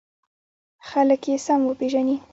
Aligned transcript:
خلک 0.87 1.21
یې 1.29 1.35
سم 1.45 1.59
وپېژني. 1.65 2.15